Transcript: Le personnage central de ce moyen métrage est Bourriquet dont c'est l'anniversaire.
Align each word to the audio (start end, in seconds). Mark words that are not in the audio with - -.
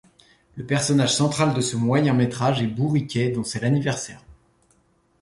Le 0.55 0.65
personnage 0.65 1.13
central 1.13 1.53
de 1.53 1.61
ce 1.61 1.77
moyen 1.77 2.13
métrage 2.15 2.63
est 2.63 2.65
Bourriquet 2.65 3.29
dont 3.29 3.43
c'est 3.43 3.59
l'anniversaire. 3.61 4.23